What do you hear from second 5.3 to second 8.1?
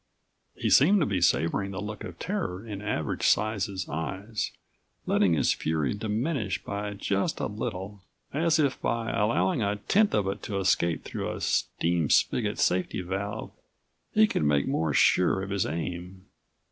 his fury diminish by just a little,